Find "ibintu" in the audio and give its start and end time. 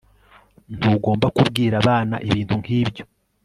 2.27-2.53